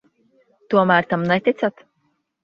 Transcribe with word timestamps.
Tomēr 0.73 1.07
tam 1.11 1.25
neticat? 1.31 1.83